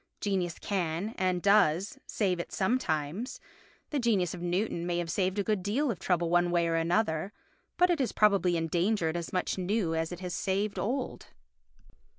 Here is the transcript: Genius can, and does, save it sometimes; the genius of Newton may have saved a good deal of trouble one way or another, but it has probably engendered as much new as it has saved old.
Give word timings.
Genius 0.19 0.57
can, 0.57 1.09
and 1.15 1.43
does, 1.43 1.99
save 2.07 2.39
it 2.39 2.51
sometimes; 2.51 3.39
the 3.91 3.99
genius 3.99 4.33
of 4.33 4.41
Newton 4.41 4.87
may 4.87 4.97
have 4.97 5.11
saved 5.11 5.37
a 5.37 5.43
good 5.43 5.61
deal 5.61 5.91
of 5.91 5.99
trouble 5.99 6.31
one 6.31 6.49
way 6.49 6.67
or 6.67 6.73
another, 6.73 7.31
but 7.77 7.91
it 7.91 7.99
has 7.99 8.11
probably 8.11 8.57
engendered 8.57 9.15
as 9.15 9.31
much 9.31 9.59
new 9.59 9.93
as 9.93 10.11
it 10.11 10.19
has 10.19 10.33
saved 10.33 10.79
old. 10.79 11.27